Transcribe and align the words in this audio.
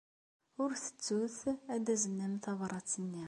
Ur 0.61 0.71
ttettut 0.73 1.37
ad 1.73 1.81
taznem 1.85 2.33
tabṛat-nni. 2.43 3.19